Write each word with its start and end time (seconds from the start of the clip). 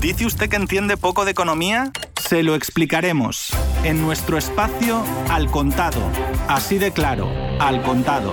¿Dice 0.00 0.26
usted 0.26 0.48
que 0.48 0.54
entiende 0.54 0.96
poco 0.96 1.24
de 1.24 1.32
economía? 1.32 1.90
Se 2.22 2.44
lo 2.44 2.54
explicaremos 2.54 3.50
en 3.82 4.00
nuestro 4.00 4.38
espacio 4.38 5.02
Al 5.28 5.50
Contado. 5.50 6.00
Así 6.46 6.78
de 6.78 6.92
claro, 6.92 7.28
Al 7.58 7.82
Contado. 7.82 8.32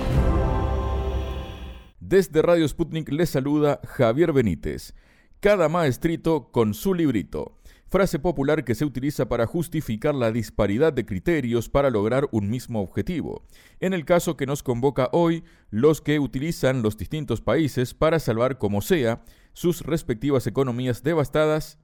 Desde 1.98 2.40
Radio 2.40 2.68
Sputnik 2.68 3.10
le 3.10 3.26
saluda 3.26 3.80
Javier 3.84 4.32
Benítez. 4.32 4.94
Cada 5.40 5.68
maestrito 5.68 6.52
con 6.52 6.72
su 6.72 6.94
librito. 6.94 7.58
Frase 7.88 8.20
popular 8.20 8.64
que 8.64 8.76
se 8.76 8.84
utiliza 8.84 9.28
para 9.28 9.46
justificar 9.46 10.14
la 10.14 10.30
disparidad 10.30 10.92
de 10.92 11.04
criterios 11.04 11.68
para 11.68 11.90
lograr 11.90 12.28
un 12.30 12.48
mismo 12.48 12.80
objetivo. 12.80 13.44
En 13.80 13.92
el 13.92 14.04
caso 14.04 14.36
que 14.36 14.46
nos 14.46 14.62
convoca 14.62 15.08
hoy, 15.12 15.42
los 15.70 16.00
que 16.00 16.20
utilizan 16.20 16.82
los 16.82 16.96
distintos 16.96 17.40
países 17.40 17.92
para 17.92 18.20
salvar 18.20 18.58
como 18.58 18.82
sea 18.82 19.24
sus 19.56 19.80
respectivas 19.80 20.46
economías 20.46 21.02
devastadas, 21.02 21.78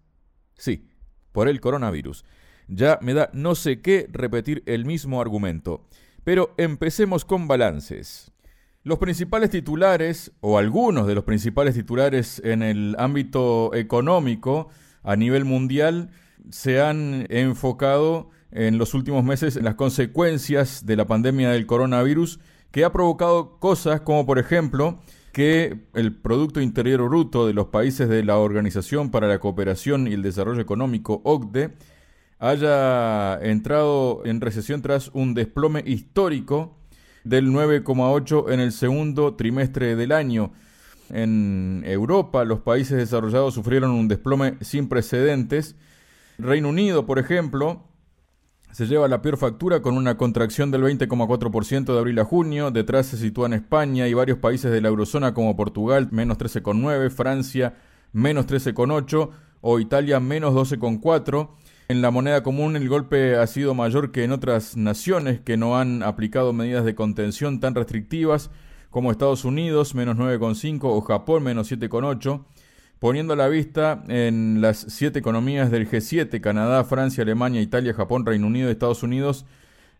sí, 0.59 0.91
por 1.33 1.49
el 1.49 1.59
coronavirus. 1.63 2.27
Ya 2.69 2.99
me 3.01 3.15
da 3.15 3.31
no 3.33 3.55
sé 3.55 3.81
qué 3.81 4.07
repetir 4.13 4.63
el 4.67 4.85
mismo 4.85 5.23
argumento. 5.23 5.89
Pero 6.23 6.53
empecemos 6.59 7.25
con 7.25 7.49
balances. 7.49 8.31
Los 8.83 8.99
principales 8.99 9.49
titulares, 9.49 10.33
o 10.41 10.59
algunos 10.59 11.07
de 11.07 11.15
los 11.15 11.25
principales 11.25 11.75
titulares 11.75 12.43
en 12.45 12.63
el 12.63 12.95
ámbito 12.99 13.75
económico 13.75 14.69
a 15.03 15.17
nivel 15.17 15.47
mundial, 15.47 16.11
se 16.51 16.83
han 16.83 17.27
enfocado 17.31 18.29
en 18.51 18.77
los 18.77 18.93
últimos 18.93 19.25
meses 19.25 19.57
en 19.57 19.65
las 19.65 19.77
consecuencias 19.77 20.85
de 20.85 20.97
la 20.97 21.07
pandemia 21.07 21.51
del 21.51 21.67
coronavirus, 21.67 22.39
que 22.71 22.85
ha 22.85 22.93
provocado 22.93 23.59
cosas 23.59 24.03
como, 24.03 24.27
por 24.27 24.39
ejemplo, 24.39 25.01
que 25.33 25.87
el 25.95 26.15
Producto 26.15 26.61
Interior 26.61 27.03
Bruto 27.09 27.47
de 27.47 27.55
los 27.55 27.69
países 27.69 28.09
de 28.09 28.23
la 28.23 28.37
Organización 28.39 29.11
para 29.11 29.29
la 29.29 29.41
Cooperación 29.41 30.07
y 30.07 30.13
el 30.13 30.23
Desarrollo 30.23 30.61
Económico, 30.61 31.23
OCDE, 31.25 31.73
haya 32.39 33.39
entrado 33.43 34.23
en 34.25 34.41
recesión 34.41 34.83
tras 34.83 35.11
un 35.15 35.33
desplome 35.33 35.83
histórico 35.87 36.77
del 37.25 37.49
9,8 37.49 38.53
en 38.53 38.61
el 38.61 38.73
segundo 38.73 39.35
trimestre 39.35 39.97
del 39.97 40.13
año. 40.13 40.53
En 41.09 41.83
Europa, 41.87 42.45
los 42.45 42.61
países 42.61 42.97
desarrollados 42.97 43.55
sufrieron 43.55 43.91
un 43.93 44.09
desplome 44.09 44.55
sin 44.61 44.89
precedentes. 44.89 45.77
Reino 46.39 46.69
Unido, 46.69 47.07
por 47.07 47.19
ejemplo, 47.19 47.85
se 48.73 48.87
lleva 48.87 49.07
la 49.07 49.21
peor 49.21 49.37
factura 49.37 49.83
con 49.83 49.97
una 49.97 50.17
contracción 50.17 50.71
del 50.71 50.83
20,4% 50.83 51.93
de 51.93 51.99
abril 51.99 52.19
a 52.19 52.25
junio. 52.25 52.71
Detrás 52.71 53.07
se 53.07 53.19
sitúan 53.19 53.53
España 53.53 54.09
y 54.09 54.15
varios 54.15 54.39
países 54.39 54.73
de 54.73 54.81
la 54.81 54.89
eurozona 54.89 55.35
como 55.35 55.57
Portugal, 55.57 56.09
menos 56.11 56.39
13,9, 56.39 57.11
Francia, 57.11 57.75
menos 58.13 58.47
13,8 58.47 59.31
o 59.61 59.79
Italia, 59.79 60.21
menos 60.21 60.55
12,4. 60.55 61.51
En 61.89 62.01
la 62.01 62.11
moneda 62.11 62.43
común 62.43 62.75
el 62.77 62.89
golpe 62.89 63.37
ha 63.37 63.47
sido 63.47 63.75
mayor 63.75 64.11
que 64.11 64.25
en 64.25 64.33
otras 64.33 64.77
naciones 64.77 65.41
que 65.41 65.59
no 65.59 65.79
han 65.79 66.03
aplicado 66.03 66.55
medidas 66.55 66.87
de 66.87 66.95
contención 66.95 67.61
tan 67.61 67.75
restrictivas 67.75 68.51
como 68.89 69.11
Estados 69.11 69.45
Unidos, 69.45 69.95
menos 69.95 70.17
9,5, 70.17 70.81
o 70.85 71.01
Japón, 71.03 71.43
menos 71.43 71.71
7,8, 71.71 72.45
poniendo 73.03 73.35
la 73.35 73.49
vista 73.49 74.05
en 74.07 74.61
las 74.61 74.79
siete 74.79 75.19
economías 75.19 75.73
del 75.73 75.91
G7, 75.91 76.41
Canadá, 76.41 76.85
Francia, 76.85 77.23
Alemania, 77.25 77.61
Italia, 77.61 77.95
Japón, 77.95 78.25
Reino 78.25 78.47
Unido 78.47 78.69
y 78.69 78.71
Estados 78.71 79.03
Unidos, 79.03 79.45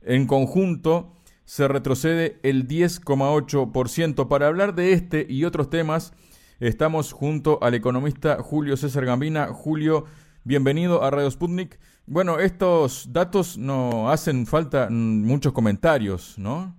en 0.03 0.29
conjunto 0.29 1.13
se 1.45 1.67
retrocede 1.67 2.39
el 2.45 2.69
10,8%. 2.69 4.29
Para 4.29 4.47
hablar 4.47 4.77
de 4.77 4.93
este 4.93 5.27
y 5.29 5.45
otros 5.45 5.69
temas, 5.69 6.15
estamos 6.61 7.11
junto 7.11 7.59
al 7.61 7.75
economista 7.75 8.41
Julio 8.41 8.77
César 8.77 9.05
Gambina. 9.05 9.49
Julio, 9.49 10.05
Bienvenido 10.45 11.03
a 11.03 11.11
Radio 11.11 11.29
Sputnik. 11.29 11.81
Bueno, 12.07 12.39
estos 12.39 13.13
datos 13.13 13.59
no 13.59 14.11
hacen 14.11 14.47
falta 14.47 14.87
muchos 14.91 15.53
comentarios, 15.53 16.39
¿no? 16.39 16.77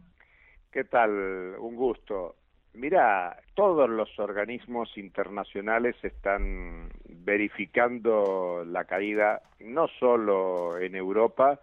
¿Qué 0.72 0.86
tal? 0.86 1.12
Un 1.60 1.76
gusto. 1.76 2.38
Mira, 2.76 3.38
todos 3.54 3.88
los 3.88 4.18
organismos 4.20 4.98
internacionales 4.98 5.96
están 6.02 6.90
verificando 7.08 8.66
la 8.66 8.86
caída 8.86 9.44
no 9.60 9.88
solo 10.00 10.80
en 10.80 10.96
Europa, 10.96 11.60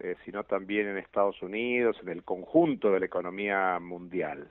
eh, 0.00 0.16
sino 0.24 0.44
también 0.44 0.86
en 0.86 0.98
Estados 0.98 1.40
Unidos, 1.42 1.96
en 2.02 2.10
el 2.10 2.24
conjunto 2.24 2.90
de 2.90 3.00
la 3.00 3.06
economía 3.06 3.78
mundial. 3.80 4.50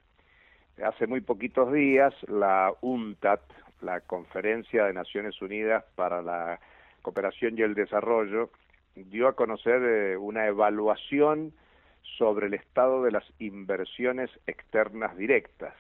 Hace 0.84 1.06
muy 1.06 1.22
poquitos 1.22 1.72
días 1.72 2.14
la 2.28 2.74
UNTAD, 2.82 3.40
la 3.82 4.02
Conferencia 4.02 4.86
de 4.86 4.94
Naciones 4.94 5.40
Unidas 5.44 5.86
para 5.96 6.24
la 6.24 6.60
Cooperación 7.04 7.56
y 7.58 7.62
el 7.62 7.76
Desarrollo, 7.76 8.50
dio 8.96 9.28
a 9.28 9.36
conocer 9.36 9.82
eh, 9.84 10.18
una 10.18 10.48
evaluación 10.48 11.54
sobre 12.18 12.48
el 12.48 12.54
estado 12.54 13.04
de 13.04 13.12
las 13.12 13.26
inversiones 13.40 14.30
externas 14.48 15.18
directas. 15.18 15.74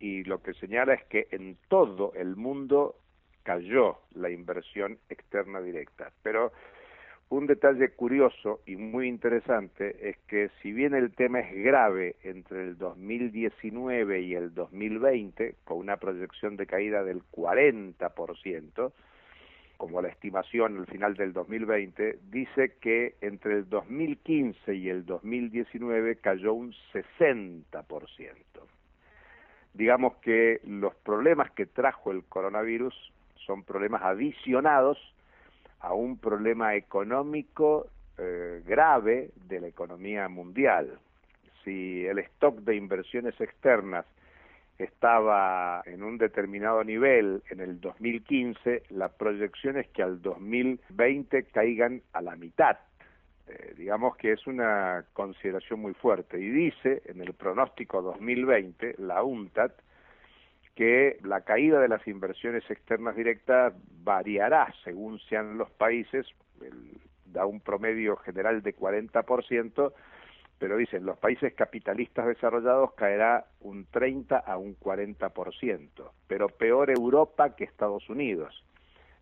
Y 0.00 0.24
lo 0.24 0.42
que 0.42 0.54
señala 0.54 0.94
es 0.94 1.04
que 1.04 1.28
en 1.30 1.56
todo 1.68 2.12
el 2.14 2.36
mundo 2.36 2.96
cayó 3.42 3.98
la 4.14 4.30
inversión 4.30 4.98
externa 5.08 5.60
directa. 5.60 6.10
Pero 6.22 6.52
un 7.28 7.46
detalle 7.46 7.88
curioso 7.90 8.60
y 8.66 8.76
muy 8.76 9.08
interesante 9.08 10.10
es 10.10 10.18
que 10.28 10.50
si 10.60 10.72
bien 10.72 10.94
el 10.94 11.14
tema 11.14 11.40
es 11.40 11.64
grave 11.64 12.16
entre 12.22 12.62
el 12.62 12.76
2019 12.76 14.20
y 14.20 14.34
el 14.34 14.52
2020, 14.52 15.54
con 15.64 15.78
una 15.78 15.96
proyección 15.96 16.56
de 16.56 16.66
caída 16.66 17.02
del 17.04 17.22
40%, 17.32 18.92
como 19.82 20.00
la 20.00 20.10
estimación 20.10 20.78
al 20.78 20.86
final 20.86 21.14
del 21.14 21.32
2020, 21.32 22.20
dice 22.30 22.76
que 22.80 23.16
entre 23.20 23.54
el 23.54 23.68
2015 23.68 24.76
y 24.76 24.88
el 24.88 25.04
2019 25.04 26.18
cayó 26.18 26.54
un 26.54 26.72
60%. 26.92 27.74
Digamos 29.74 30.14
que 30.18 30.60
los 30.64 30.94
problemas 30.94 31.50
que 31.50 31.66
trajo 31.66 32.12
el 32.12 32.22
coronavirus 32.22 32.94
son 33.44 33.64
problemas 33.64 34.02
adicionados 34.04 34.98
a 35.80 35.94
un 35.94 36.16
problema 36.16 36.76
económico 36.76 37.88
eh, 38.18 38.62
grave 38.64 39.30
de 39.48 39.62
la 39.62 39.66
economía 39.66 40.28
mundial. 40.28 40.96
Si 41.64 42.06
el 42.06 42.20
stock 42.20 42.60
de 42.60 42.76
inversiones 42.76 43.34
externas 43.40 44.06
estaba 44.78 45.82
en 45.86 46.02
un 46.02 46.18
determinado 46.18 46.82
nivel 46.84 47.42
en 47.50 47.60
el 47.60 47.80
2015, 47.80 48.84
la 48.90 49.08
proyección 49.08 49.76
es 49.76 49.88
que 49.88 50.02
al 50.02 50.20
2020 50.22 51.44
caigan 51.44 52.02
a 52.12 52.22
la 52.22 52.36
mitad. 52.36 52.78
Eh, 53.48 53.74
digamos 53.76 54.16
que 54.16 54.32
es 54.32 54.46
una 54.46 55.04
consideración 55.12 55.80
muy 55.80 55.94
fuerte. 55.94 56.38
Y 56.38 56.48
dice 56.48 57.02
en 57.06 57.20
el 57.20 57.34
pronóstico 57.34 58.02
2020, 58.02 58.96
la 58.98 59.22
UNTAD, 59.22 59.72
que 60.74 61.18
la 61.22 61.42
caída 61.42 61.80
de 61.80 61.88
las 61.88 62.06
inversiones 62.08 62.68
externas 62.70 63.14
directas 63.14 63.74
variará 64.02 64.72
según 64.84 65.18
sean 65.20 65.58
los 65.58 65.70
países, 65.70 66.26
da 67.26 67.44
un 67.44 67.60
promedio 67.60 68.16
general 68.16 68.62
de 68.62 68.74
40%, 68.74 69.92
pero 70.62 70.76
dicen 70.76 71.04
los 71.04 71.18
países 71.18 71.52
capitalistas 71.54 72.24
desarrollados 72.24 72.94
caerá 72.94 73.46
un 73.62 73.84
30 73.86 74.38
a 74.38 74.56
un 74.58 74.78
40%, 74.78 75.88
pero 76.28 76.50
peor 76.50 76.88
Europa 76.88 77.56
que 77.56 77.64
Estados 77.64 78.08
Unidos. 78.08 78.64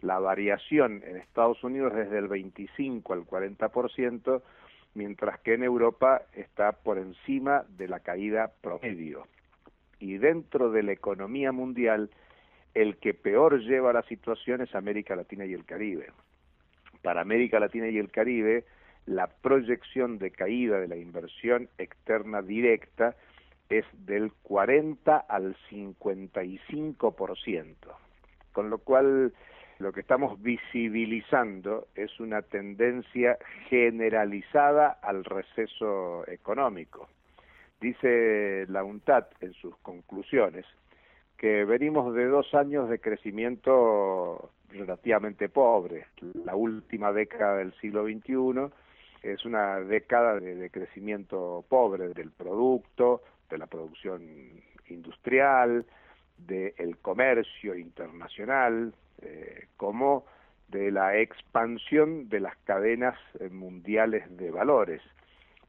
La 0.03 0.19
variación 0.19 1.03
en 1.03 1.17
Estados 1.17 1.65
Unidos 1.65 1.95
es 1.97 2.11
del 2.11 2.29
25 2.29 3.15
al 3.15 3.21
40%, 3.21 4.43
mientras 4.93 5.41
que 5.41 5.55
en 5.55 5.65
Europa 5.65 6.21
está 6.35 6.73
por 6.73 6.99
encima 6.99 7.65
de 7.71 7.89
la 7.89 8.01
caída 8.01 8.53
promedio 8.61 9.27
y 9.99 10.19
dentro 10.19 10.71
de 10.71 10.83
la 10.83 10.93
economía 10.93 11.53
mundial, 11.53 12.11
el 12.75 12.99
que 12.99 13.15
peor 13.15 13.61
lleva 13.63 13.95
la 13.95 14.03
situación 14.03 14.61
es 14.61 14.75
América 14.75 15.17
Latina 15.17 15.47
y 15.47 15.55
el 15.55 15.65
Caribe. 15.65 16.13
Para 17.01 17.23
América 17.23 17.59
Latina 17.59 17.89
y 17.89 17.97
el 17.97 18.11
Caribe, 18.11 18.67
la 19.07 19.27
proyección 19.27 20.19
de 20.19 20.31
caída 20.31 20.79
de 20.79 20.89
la 20.89 20.97
inversión 20.97 21.69
externa 21.79 22.43
directa 22.43 23.17
es 23.69 23.87
del 23.93 24.33
40 24.43 25.17
al 25.17 25.57
55%, 25.71 27.75
con 28.53 28.71
lo 28.71 28.79
cual 28.79 29.33
lo 29.79 29.93
que 29.93 30.01
estamos 30.01 30.43
visibilizando 30.43 31.87
es 31.95 32.19
una 32.21 32.43
tendencia 32.43 33.39
generalizada 33.69 34.99
al 35.03 35.25
receso 35.25 36.29
económico. 36.29 37.09
Dice 37.81 38.67
la 38.69 38.85
UNTAD 38.85 39.25
en 39.41 39.55
sus 39.55 39.75
conclusiones 39.79 40.67
que 41.39 41.65
venimos 41.65 42.15
de 42.15 42.27
dos 42.27 42.53
años 42.55 42.91
de 42.91 42.99
crecimiento 42.99 44.51
relativamente 44.69 45.49
pobre. 45.49 46.07
La 46.45 46.55
última 46.55 47.13
década 47.13 47.57
del 47.57 47.73
siglo 47.81 48.05
XXI 48.05 48.71
es 49.23 49.45
una 49.45 49.81
década 49.81 50.39
de, 50.41 50.71
crecimiento 50.71 51.65
pobre 51.69 52.09
del 52.09 52.31
producto, 52.31 53.23
de 53.49 53.59
la 53.59 53.67
producción 53.67 54.23
industrial, 54.89 55.85
del 56.39 56.99
comercio 56.99 57.75
internacional, 57.77 58.95
eh, 59.23 59.67
como 59.77 60.25
de 60.69 60.91
la 60.91 61.19
expansión 61.19 62.29
de 62.29 62.41
las 62.41 62.57
cadenas 62.59 63.19
eh, 63.39 63.49
mundiales 63.51 64.25
de 64.37 64.51
valores, 64.51 65.03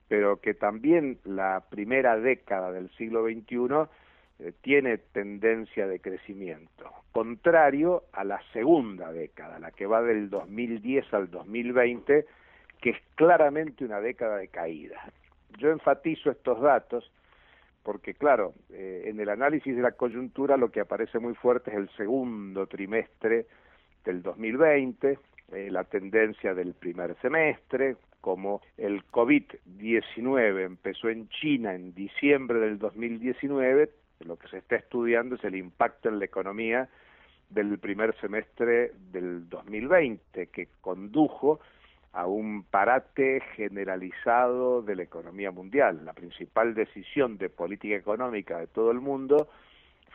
pero 0.07 0.39
que 0.39 0.53
también 0.53 1.17
la 1.23 1.63
primera 1.69 2.17
década 2.17 2.71
del 2.71 2.89
siglo 2.91 3.23
XXI 3.25 3.89
eh, 4.39 4.53
tiene 4.61 4.97
tendencia 4.97 5.87
de 5.87 5.99
crecimiento, 5.99 6.91
contrario 7.11 8.03
a 8.13 8.23
la 8.23 8.41
segunda 8.53 9.11
década, 9.11 9.59
la 9.59 9.71
que 9.71 9.85
va 9.85 10.01
del 10.01 10.29
2010 10.29 11.13
al 11.13 11.31
2020, 11.31 12.25
que 12.81 12.89
es 12.91 12.97
claramente 13.15 13.85
una 13.85 14.01
década 14.01 14.37
de 14.37 14.47
caída. 14.49 14.99
Yo 15.57 15.69
enfatizo 15.69 16.31
estos 16.31 16.59
datos 16.59 17.09
porque, 17.83 18.13
claro, 18.13 18.53
eh, 18.69 19.03
en 19.05 19.19
el 19.19 19.29
análisis 19.29 19.75
de 19.75 19.81
la 19.81 19.91
coyuntura 19.91 20.57
lo 20.57 20.71
que 20.71 20.81
aparece 20.81 21.19
muy 21.19 21.33
fuerte 21.33 21.71
es 21.71 21.77
el 21.77 21.89
segundo 21.95 22.67
trimestre 22.67 23.47
del 24.03 24.21
2020, 24.21 25.17
eh, 25.53 25.69
la 25.71 25.83
tendencia 25.83 26.53
del 26.53 26.73
primer 26.73 27.15
semestre, 27.21 27.97
como 28.19 28.61
el 28.77 29.03
COVID-19 29.07 30.63
empezó 30.63 31.09
en 31.09 31.27
China 31.29 31.73
en 31.73 31.93
diciembre 31.93 32.59
del 32.59 32.77
2019, 32.77 33.89
lo 34.25 34.37
que 34.37 34.47
se 34.47 34.59
está 34.59 34.75
estudiando 34.75 35.35
es 35.35 35.43
el 35.43 35.55
impacto 35.55 36.09
en 36.09 36.19
la 36.19 36.25
economía 36.25 36.87
del 37.49 37.79
primer 37.79 38.15
semestre 38.21 38.91
del 39.11 39.49
2020, 39.49 40.47
que 40.47 40.67
condujo 40.81 41.59
a 42.13 42.27
un 42.27 42.63
parate 42.63 43.41
generalizado 43.55 44.81
de 44.81 44.95
la 44.95 45.03
economía 45.03 45.51
mundial. 45.51 46.05
La 46.05 46.13
principal 46.13 46.73
decisión 46.73 47.37
de 47.37 47.49
política 47.49 47.95
económica 47.95 48.59
de 48.59 48.67
todo 48.67 48.91
el 48.91 48.99
mundo 48.99 49.47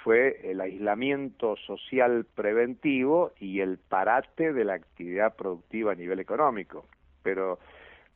fue 0.04 0.40
el 0.44 0.60
aislamiento 0.60 1.56
social 1.56 2.26
preventivo 2.34 3.32
y 3.40 3.60
el 3.60 3.78
parate 3.78 4.52
de 4.52 4.64
la 4.64 4.74
actividad 4.74 5.34
productiva 5.34 5.92
a 5.92 5.96
nivel 5.96 6.20
económico. 6.20 6.86
Pero 7.22 7.58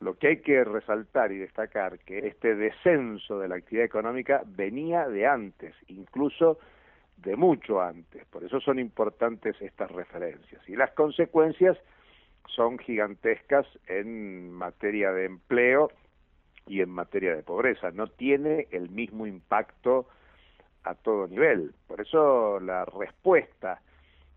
lo 0.00 0.14
que 0.14 0.28
hay 0.28 0.36
que 0.38 0.62
resaltar 0.62 1.32
y 1.32 1.38
destacar 1.38 1.98
que 2.00 2.18
este 2.26 2.54
descenso 2.54 3.38
de 3.38 3.48
la 3.48 3.56
actividad 3.56 3.86
económica 3.86 4.42
venía 4.46 5.08
de 5.08 5.26
antes, 5.26 5.74
incluso 5.88 6.58
de 7.16 7.36
mucho 7.36 7.80
antes. 7.80 8.24
Por 8.26 8.44
eso 8.44 8.60
son 8.60 8.78
importantes 8.78 9.60
estas 9.60 9.90
referencias. 9.90 10.66
Y 10.68 10.76
las 10.76 10.90
consecuencias 10.92 11.76
son 12.46 12.78
gigantescas 12.78 13.66
en 13.86 14.52
materia 14.52 15.12
de 15.12 15.26
empleo 15.26 15.90
y 16.66 16.80
en 16.80 16.90
materia 16.90 17.34
de 17.34 17.42
pobreza. 17.42 17.90
No 17.90 18.08
tiene 18.08 18.68
el 18.70 18.90
mismo 18.90 19.26
impacto 19.26 20.06
a 20.84 20.94
todo 20.94 21.26
nivel. 21.26 21.74
Por 21.86 22.00
eso 22.00 22.60
la 22.60 22.84
respuesta 22.84 23.80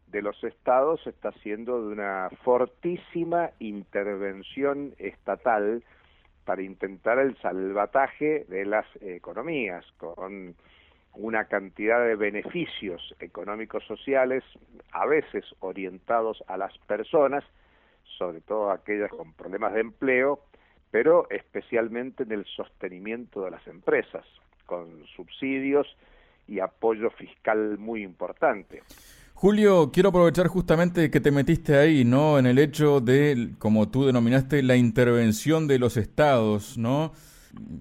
de 0.07 0.21
los 0.21 0.43
estados 0.43 1.05
está 1.07 1.31
siendo 1.43 1.81
de 1.81 1.93
una 1.93 2.29
fortísima 2.43 3.49
intervención 3.59 4.93
estatal 4.99 5.83
para 6.45 6.61
intentar 6.61 7.19
el 7.19 7.35
salvataje 7.37 8.45
de 8.47 8.65
las 8.65 8.85
economías 9.01 9.85
con 9.97 10.55
una 11.15 11.45
cantidad 11.45 12.05
de 12.05 12.15
beneficios 12.15 13.15
económicos 13.19 13.83
sociales 13.85 14.43
a 14.91 15.05
veces 15.05 15.45
orientados 15.59 16.43
a 16.47 16.57
las 16.57 16.77
personas, 16.79 17.43
sobre 18.17 18.41
todo 18.41 18.71
aquellas 18.71 19.09
con 19.09 19.33
problemas 19.33 19.73
de 19.73 19.81
empleo, 19.81 20.39
pero 20.91 21.27
especialmente 21.29 22.23
en 22.23 22.31
el 22.31 22.45
sostenimiento 22.45 23.43
de 23.43 23.51
las 23.51 23.65
empresas, 23.67 24.25
con 24.65 25.05
subsidios 25.15 25.87
y 26.47 26.59
apoyo 26.59 27.09
fiscal 27.11 27.77
muy 27.77 28.03
importante. 28.03 28.83
Julio, 29.33 29.91
quiero 29.91 30.09
aprovechar 30.09 30.47
justamente 30.47 31.09
que 31.11 31.19
te 31.19 31.31
metiste 31.31 31.75
ahí, 31.75 32.05
¿no? 32.05 32.39
En 32.39 32.45
el 32.45 32.59
hecho 32.59 33.01
de, 33.01 33.49
como 33.59 33.89
tú 33.89 34.05
denominaste, 34.05 34.63
la 34.63 34.77
intervención 34.77 35.67
de 35.67 35.79
los 35.79 35.97
estados, 35.97 36.77
¿no? 36.77 37.11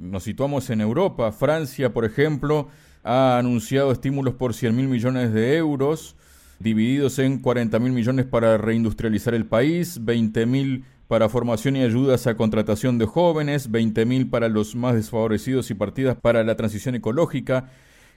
Nos 0.00 0.24
situamos 0.24 0.70
en 0.70 0.80
Europa. 0.80 1.30
Francia, 1.32 1.92
por 1.92 2.04
ejemplo, 2.04 2.68
ha 3.04 3.38
anunciado 3.38 3.92
estímulos 3.92 4.34
por 4.34 4.54
100 4.54 4.74
mil 4.74 4.88
millones 4.88 5.32
de 5.32 5.56
euros, 5.56 6.16
divididos 6.62 7.18
en 7.18 7.38
40 7.38 7.78
mil 7.78 7.92
millones 7.92 8.26
para 8.26 8.56
reindustrializar 8.56 9.34
el 9.34 9.46
país, 9.46 9.98
20 10.02 10.46
mil 10.46 10.84
para 11.08 11.28
formación 11.28 11.76
y 11.76 11.82
ayudas 11.82 12.26
a 12.26 12.36
contratación 12.36 12.96
de 12.96 13.06
jóvenes, 13.06 13.70
20 13.70 14.06
mil 14.06 14.30
para 14.30 14.48
los 14.48 14.74
más 14.74 14.94
desfavorecidos 14.94 15.70
y 15.70 15.74
partidas 15.74 16.16
para 16.16 16.42
la 16.44 16.56
transición 16.56 16.94
ecológica. 16.94 17.70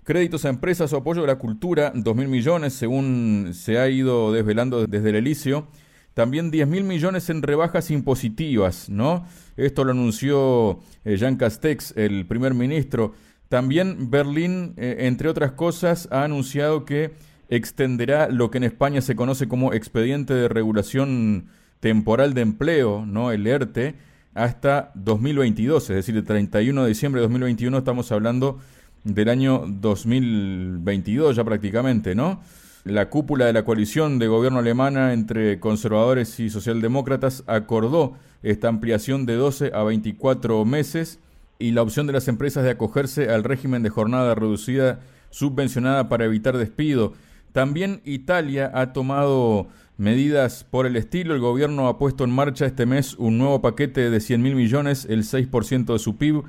Créditos 0.06 0.46
a 0.46 0.50
empresas 0.50 0.94
o 0.94 0.98
apoyo 0.98 1.24
a 1.24 1.28
la 1.28 1.38
cultura, 1.40 1.92
2.000 1.94 2.28
millones, 2.28 2.74
según 2.74 3.52
se 3.54 3.80
ha 3.80 3.90
ido 3.90 4.32
desvelando 4.32 4.86
desde 4.86 5.10
el 5.10 5.16
Elicio. 5.16 5.68
También 6.14 6.52
10.000 6.52 6.84
millones 6.84 7.30
en 7.30 7.42
rebajas 7.42 7.90
impositivas, 7.90 8.88
¿no? 8.88 9.26
Esto 9.58 9.84
lo 9.84 9.92
anunció 9.92 10.80
eh, 11.04 11.18
Jean 11.18 11.38
Castex, 11.38 11.98
el 11.98 12.28
primer 12.28 12.54
ministro. 12.54 13.14
También 13.50 14.10
Berlín, 14.12 14.76
eh, 14.78 14.98
entre 15.00 15.28
otras 15.28 15.54
cosas, 15.54 16.08
ha 16.12 16.24
anunciado 16.24 16.86
que 16.86 17.14
extenderá 17.50 18.30
lo 18.30 18.52
que 18.52 18.58
en 18.58 18.64
España 18.64 19.02
se 19.02 19.16
conoce 19.16 19.48
como 19.48 19.74
expediente 19.74 20.34
de 20.34 20.48
regulación 20.48 21.48
temporal 21.80 22.34
de 22.34 22.42
empleo, 22.42 23.06
¿no? 23.06 23.32
El 23.32 23.46
ERTE, 23.46 23.96
hasta 24.34 24.92
2022, 24.96 25.90
es 25.90 25.96
decir, 25.96 26.16
el 26.16 26.24
31 26.24 26.84
de 26.84 26.90
diciembre 26.90 27.22
de 27.22 27.28
2021 27.28 27.78
estamos 27.78 28.12
hablando 28.12 28.60
del 29.04 29.30
año 29.30 29.64
2022 29.68 31.36
ya 31.36 31.44
prácticamente, 31.44 32.16
¿no? 32.16 32.42
La 32.84 33.10
cúpula 33.10 33.46
de 33.46 33.54
la 33.54 33.64
coalición 33.66 34.20
de 34.20 34.28
gobierno 34.28 34.60
alemana 34.60 35.14
entre 35.14 35.60
conservadores 35.60 36.40
y 36.40 36.50
socialdemócratas 36.50 37.44
acordó 37.48 38.16
esta 38.44 38.68
ampliación 38.68 39.26
de 39.26 39.36
12 39.36 39.72
a 39.74 39.84
24 39.84 40.66
meses 40.66 41.20
y 41.58 41.72
la 41.72 41.82
opción 41.82 42.06
de 42.06 42.14
las 42.14 42.28
empresas 42.28 42.64
de 42.64 42.72
acogerse 42.72 43.30
al 43.30 43.44
régimen 43.44 43.82
de 43.82 43.90
jornada 43.90 44.36
reducida 44.36 45.00
subvencionada 45.30 46.10
para 46.10 46.26
evitar 46.26 46.58
despido. 46.58 47.14
También 47.56 48.02
Italia 48.04 48.69
ha 48.74 48.92
tomado 48.92 49.69
medidas 49.96 50.66
por 50.66 50.86
el 50.86 50.98
estilo. 50.98 51.34
El 51.34 51.40
gobierno 51.40 51.88
ha 51.88 51.98
puesto 51.98 52.25
en 52.25 52.30
marcha 52.30 52.66
este 52.66 52.86
mes 52.86 53.13
un 53.13 53.38
nuevo 53.38 53.62
paquete 53.62 54.10
de 54.10 54.19
100 54.19 54.42
mil 54.42 54.56
millones, 54.56 55.07
el 55.10 55.24
6% 55.24 55.94
de 55.94 56.00
su 56.00 56.18
PIB, 56.18 56.44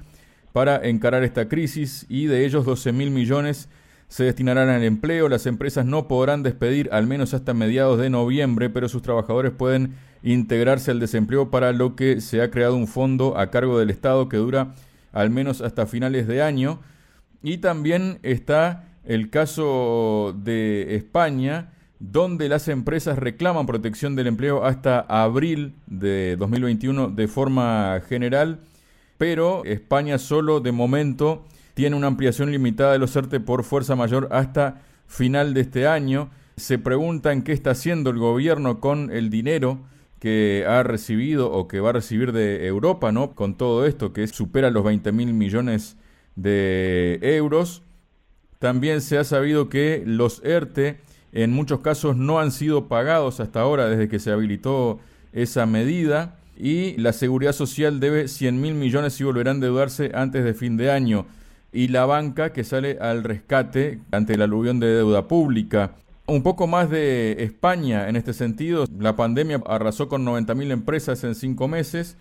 para 0.52 0.84
encarar 0.84 1.22
esta 1.22 1.46
crisis 1.46 2.06
y 2.08 2.26
de 2.26 2.44
ellos 2.44 2.64
12 2.64 2.90
mil 2.90 3.12
millones 3.12 3.68
se 4.08 4.24
destinarán 4.24 4.68
al 4.68 4.82
empleo. 4.82 5.28
Las 5.28 5.46
empresas 5.46 5.86
no 5.86 6.08
podrán 6.08 6.42
despedir 6.42 6.88
al 6.90 7.06
menos 7.06 7.34
hasta 7.34 7.54
mediados 7.54 8.00
de 8.00 8.10
noviembre, 8.10 8.68
pero 8.68 8.88
sus 8.88 9.02
trabajadores 9.02 9.52
pueden 9.52 9.94
integrarse 10.24 10.90
al 10.90 10.98
desempleo 10.98 11.52
para 11.52 11.72
lo 11.72 11.94
que 11.94 12.20
se 12.20 12.42
ha 12.42 12.50
creado 12.50 12.74
un 12.74 12.88
fondo 12.88 13.38
a 13.38 13.52
cargo 13.52 13.78
del 13.78 13.90
Estado 13.90 14.28
que 14.28 14.38
dura 14.38 14.74
al 15.12 15.30
menos 15.30 15.60
hasta 15.60 15.86
finales 15.86 16.26
de 16.26 16.42
año. 16.42 16.80
Y 17.44 17.58
también 17.58 18.18
está 18.24 18.86
el 19.06 19.30
caso 19.30 20.34
de 20.36 20.96
España, 20.96 21.72
donde 21.98 22.48
las 22.48 22.68
empresas 22.68 23.18
reclaman 23.18 23.66
protección 23.66 24.16
del 24.16 24.26
empleo 24.26 24.64
hasta 24.64 25.00
abril 25.00 25.74
de 25.86 26.36
2021 26.36 27.08
de 27.08 27.28
forma 27.28 28.00
general 28.08 28.60
pero 29.18 29.64
España 29.64 30.18
solo 30.18 30.60
de 30.60 30.72
momento 30.72 31.44
tiene 31.74 31.96
una 31.96 32.06
ampliación 32.06 32.50
limitada 32.50 32.92
de 32.92 32.98
los 32.98 33.14
ERTE 33.16 33.40
por 33.40 33.64
fuerza 33.64 33.96
mayor 33.96 34.28
hasta 34.30 34.82
final 35.06 35.54
de 35.54 35.62
este 35.62 35.86
año. 35.86 36.30
Se 36.56 36.78
preguntan 36.78 37.42
qué 37.42 37.52
está 37.52 37.70
haciendo 37.70 38.10
el 38.10 38.18
gobierno 38.18 38.80
con 38.80 39.10
el 39.10 39.30
dinero 39.30 39.80
que 40.18 40.64
ha 40.66 40.82
recibido 40.82 41.52
o 41.52 41.68
que 41.68 41.80
va 41.80 41.90
a 41.90 41.94
recibir 41.94 42.32
de 42.32 42.66
Europa, 42.66 43.12
¿no? 43.12 43.34
Con 43.34 43.56
todo 43.56 43.84
esto 43.86 44.12
que 44.12 44.26
supera 44.26 44.70
los 44.70 44.84
20 44.84 45.12
mil 45.12 45.34
millones 45.34 45.96
de 46.34 47.18
euros. 47.22 47.82
También 48.58 49.00
se 49.00 49.18
ha 49.18 49.24
sabido 49.24 49.68
que 49.68 50.02
los 50.06 50.42
ERTE 50.44 50.98
en 51.32 51.52
muchos 51.52 51.80
casos 51.80 52.16
no 52.16 52.38
han 52.38 52.50
sido 52.50 52.88
pagados 52.88 53.40
hasta 53.40 53.60
ahora 53.60 53.88
desde 53.88 54.08
que 54.08 54.18
se 54.18 54.30
habilitó 54.30 54.98
esa 55.32 55.66
medida 55.66 56.38
y 56.58 56.96
la 56.96 57.12
Seguridad 57.12 57.52
Social 57.52 58.00
debe 58.00 58.28
100 58.28 58.60
mil 58.60 58.74
millones 58.74 59.20
y 59.20 59.24
volverán 59.24 59.56
a 59.56 59.56
endeudarse 59.56 60.12
antes 60.14 60.44
de 60.44 60.54
fin 60.54 60.76
de 60.76 60.90
año. 60.90 61.26
Y 61.72 61.88
la 61.88 62.06
banca 62.06 62.52
que 62.52 62.64
sale 62.64 62.96
al 63.00 63.22
rescate 63.22 64.00
ante 64.10 64.38
la 64.38 64.44
aluvión 64.44 64.80
de 64.80 64.86
deuda 64.86 65.28
pública. 65.28 65.92
Un 66.26 66.42
poco 66.42 66.66
más 66.66 66.88
de 66.88 67.36
España 67.44 68.08
en 68.08 68.16
este 68.16 68.32
sentido. 68.32 68.86
La 68.98 69.14
pandemia 69.14 69.62
arrasó 69.66 70.08
con 70.08 70.24
90 70.24 70.54
mil 70.54 70.70
empresas 70.70 71.22
en 71.24 71.34
cinco 71.34 71.68
meses. 71.68 72.16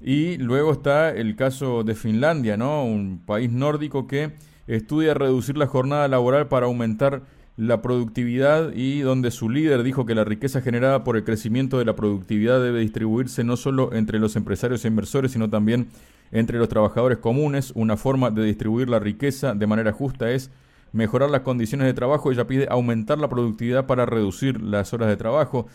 Y 0.00 0.36
luego 0.36 0.72
está 0.72 1.10
el 1.10 1.34
caso 1.34 1.82
de 1.82 1.94
Finlandia, 1.94 2.56
¿no? 2.56 2.84
Un 2.84 3.20
país 3.26 3.50
nórdico 3.50 4.06
que 4.06 4.30
estudia 4.66 5.14
reducir 5.14 5.56
la 5.56 5.66
jornada 5.66 6.08
laboral 6.08 6.48
para 6.48 6.66
aumentar 6.66 7.22
la 7.56 7.82
productividad 7.82 8.72
y 8.72 9.00
donde 9.00 9.30
su 9.30 9.50
líder 9.50 9.82
dijo 9.82 10.06
que 10.06 10.14
la 10.14 10.24
riqueza 10.24 10.62
generada 10.62 11.04
por 11.04 11.16
el 11.16 11.24
crecimiento 11.24 11.78
de 11.78 11.84
la 11.84 11.94
productividad 11.94 12.62
debe 12.62 12.80
distribuirse 12.80 13.44
no 13.44 13.56
solo 13.56 13.92
entre 13.92 14.18
los 14.18 14.34
empresarios 14.36 14.84
e 14.84 14.88
inversores, 14.88 15.32
sino 15.32 15.50
también 15.50 15.88
entre 16.32 16.58
los 16.58 16.68
trabajadores 16.68 17.18
comunes. 17.18 17.72
Una 17.74 17.96
forma 17.96 18.30
de 18.30 18.44
distribuir 18.44 18.88
la 18.88 18.98
riqueza 18.98 19.54
de 19.54 19.66
manera 19.66 19.92
justa 19.92 20.30
es 20.30 20.50
mejorar 20.92 21.30
las 21.30 21.42
condiciones 21.42 21.86
de 21.86 21.94
trabajo. 21.94 22.32
Ella 22.32 22.46
pide 22.46 22.66
aumentar 22.70 23.18
la 23.18 23.28
productividad 23.28 23.86
para 23.86 24.06
reducir 24.06 24.60
las 24.62 24.92
horas 24.94 25.08
de 25.08 25.16
trabajo. 25.16 25.66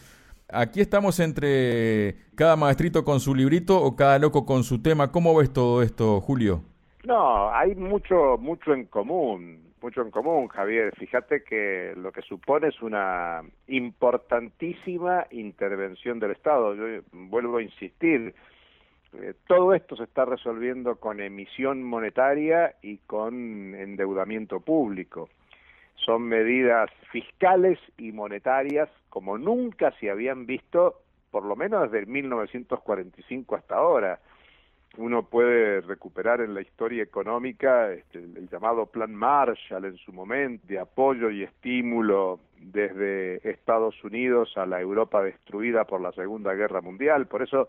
Aquí 0.49 0.81
estamos 0.81 1.19
entre 1.19 2.17
cada 2.35 2.55
maestrito 2.55 3.03
con 3.03 3.19
su 3.19 3.35
librito 3.35 3.81
o 3.81 3.95
cada 3.95 4.19
loco 4.19 4.45
con 4.45 4.63
su 4.63 4.79
tema. 4.81 5.11
¿Cómo 5.11 5.35
ves 5.35 5.51
todo 5.51 5.81
esto, 5.81 6.21
Julio? 6.21 6.63
No, 7.05 7.53
hay 7.53 7.75
mucho, 7.75 8.37
mucho 8.39 8.73
en 8.73 8.85
común, 8.85 9.73
mucho 9.79 10.01
en 10.01 10.09
común, 10.09 10.47
Javier. 10.47 10.91
Fíjate 10.97 11.43
que 11.43 11.93
lo 11.95 12.11
que 12.11 12.23
supone 12.23 12.69
es 12.69 12.81
una 12.81 13.43
importantísima 13.67 15.27
intervención 15.29 16.19
del 16.19 16.31
Estado. 16.31 16.73
Yo 16.73 17.03
vuelvo 17.11 17.57
a 17.57 17.61
insistir, 17.61 18.33
eh, 19.13 19.33
todo 19.47 19.75
esto 19.75 19.95
se 19.95 20.05
está 20.05 20.25
resolviendo 20.25 20.95
con 20.95 21.19
emisión 21.19 21.83
monetaria 21.83 22.73
y 22.81 22.97
con 22.97 23.75
endeudamiento 23.75 24.59
público. 24.59 25.29
Son 25.97 26.23
medidas 26.23 26.89
fiscales 27.11 27.77
y 27.99 28.11
monetarias 28.13 28.89
como 29.09 29.37
nunca 29.37 29.91
se 29.99 30.09
habían 30.09 30.47
visto, 30.47 31.01
por 31.29 31.45
lo 31.45 31.55
menos 31.55 31.91
desde 31.91 32.07
1945 32.07 33.55
hasta 33.55 33.75
ahora. 33.75 34.19
Uno 34.97 35.23
puede 35.23 35.81
recuperar 35.81 36.41
en 36.41 36.53
la 36.53 36.61
historia 36.61 37.03
económica 37.03 37.91
este, 37.91 38.19
el 38.19 38.47
llamado 38.49 38.85
Plan 38.85 39.13
Marshall 39.13 39.85
en 39.85 39.97
su 39.97 40.13
momento, 40.13 40.65
de 40.67 40.79
apoyo 40.79 41.29
y 41.29 41.43
estímulo 41.43 42.39
desde 42.57 43.47
Estados 43.49 44.01
Unidos 44.03 44.53
a 44.55 44.65
la 44.65 44.79
Europa 44.79 45.21
destruida 45.21 45.83
por 45.85 46.01
la 46.01 46.11
Segunda 46.13 46.53
Guerra 46.53 46.81
Mundial. 46.81 47.27
Por 47.27 47.41
eso 47.41 47.67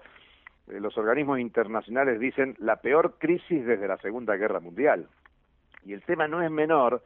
eh, 0.69 0.81
los 0.81 0.97
organismos 0.97 1.41
internacionales 1.41 2.21
dicen 2.21 2.55
la 2.59 2.77
peor 2.77 3.17
crisis 3.19 3.67
desde 3.67 3.89
la 3.89 3.99
Segunda 3.99 4.37
Guerra 4.37 4.61
Mundial. 4.61 5.09
Y 5.85 5.93
el 5.93 6.03
tema 6.03 6.29
no 6.29 6.43
es 6.43 6.51
menor 6.51 7.03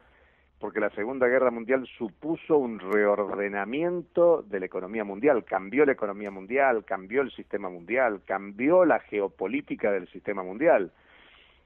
porque 0.61 0.79
la 0.79 0.91
Segunda 0.91 1.27
Guerra 1.27 1.51
Mundial 1.51 1.89
supuso 1.97 2.59
un 2.59 2.79
reordenamiento 2.79 4.43
de 4.43 4.61
la 4.61 4.67
economía 4.67 5.05
mundial, 5.05 5.43
cambió 5.43 5.87
la 5.87 5.93
economía 5.93 6.31
mundial, 6.31 6.85
cambió 6.85 7.23
el 7.23 7.31
sistema 7.33 7.71
mundial, 7.71 8.21
cambió 8.27 8.85
la 8.85 9.01
geopolítica 9.01 9.91
del 9.91 10.07
sistema 10.09 10.43
mundial. 10.43 10.93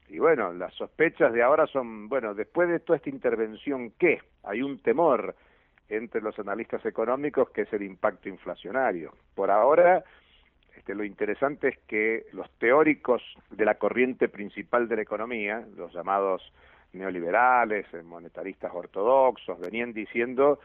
Y 0.07 0.19
bueno, 0.19 0.53
las 0.53 0.73
sospechas 0.75 1.33
de 1.33 1.43
ahora 1.43 1.67
son, 1.67 2.07
bueno, 2.07 2.33
después 2.33 2.69
de 2.69 2.79
toda 2.79 2.95
esta 2.95 3.09
intervención, 3.09 3.91
¿qué? 3.99 4.21
Hay 4.43 4.61
un 4.61 4.79
temor 4.79 5.35
entre 5.89 6.21
los 6.21 6.39
analistas 6.39 6.85
económicos 6.85 7.49
que 7.49 7.63
es 7.63 7.73
el 7.73 7.83
impacto 7.83 8.29
inflacionario. 8.29 9.13
Por 9.35 9.51
ahora, 9.51 10.05
este, 10.77 10.95
lo 10.95 11.03
interesante 11.03 11.67
es 11.67 11.77
que 11.87 12.27
los 12.31 12.49
teóricos 12.59 13.21
de 13.49 13.65
la 13.65 13.75
corriente 13.75 14.29
principal 14.29 14.87
de 14.87 14.95
la 14.95 15.01
economía, 15.01 15.67
los 15.75 15.93
llamados 15.93 16.41
neoliberales, 16.95 17.85
eh, 17.93 18.01
monetaristas 18.01 18.71
ortodoxos, 18.73 19.59
venían 19.59 19.93
diciendo 19.93 20.59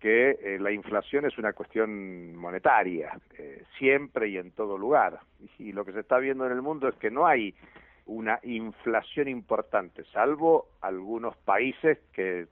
que 0.00 0.30
eh, 0.30 0.58
la 0.60 0.70
inflación 0.70 1.24
es 1.24 1.38
una 1.38 1.52
cuestión 1.52 2.36
monetaria, 2.36 3.18
eh, 3.38 3.64
siempre 3.78 4.28
y 4.28 4.36
en 4.36 4.50
todo 4.50 4.76
lugar. 4.76 5.20
Y, 5.58 5.72
lo 5.72 5.84
que 5.84 5.92
se 5.92 6.00
está 6.00 6.18
viendo 6.18 6.46
en 6.46 6.52
el 6.52 6.62
mundo 6.62 6.88
es 6.88 6.94
que 6.96 7.10
no 7.10 7.26
hay 7.26 7.54
una 8.06 8.38
inflación 8.42 9.28
importante, 9.28 10.04
salvo 10.12 10.68
algunos 10.82 11.36
países 11.38 11.98
que 12.12 12.48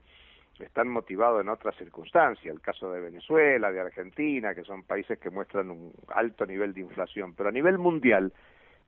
están 0.59 0.87
motivados 0.87 1.41
en 1.41 1.49
otras 1.49 1.75
circunstancias, 1.75 2.53
el 2.53 2.61
caso 2.61 2.91
de 2.91 3.01
Venezuela, 3.01 3.71
de 3.71 3.81
Argentina, 3.81 4.55
que 4.55 4.63
son 4.63 4.83
países 4.83 5.19
que 5.19 5.29
muestran 5.29 5.69
un 5.69 5.93
alto 6.07 6.45
nivel 6.45 6.73
de 6.73 6.81
inflación, 6.81 7.35
pero 7.35 7.49
a 7.49 7.51
nivel 7.51 7.77
mundial 7.77 8.33